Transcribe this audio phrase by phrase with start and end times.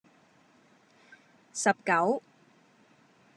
[1.53, 2.23] 十九